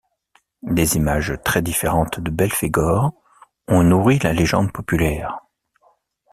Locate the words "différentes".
1.61-2.19